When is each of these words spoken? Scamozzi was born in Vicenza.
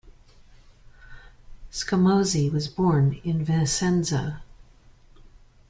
Scamozzi 1.69 2.51
was 2.51 2.67
born 2.67 3.21
in 3.23 3.45
Vicenza. 3.45 4.41